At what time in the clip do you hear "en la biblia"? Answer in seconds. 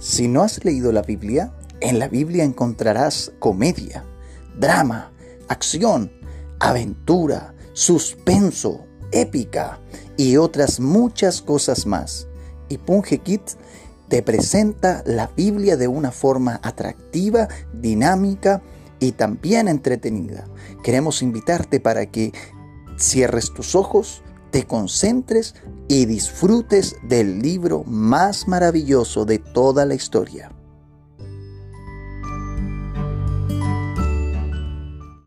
1.80-2.42